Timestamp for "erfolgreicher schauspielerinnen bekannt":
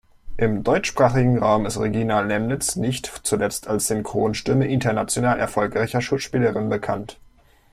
5.39-7.19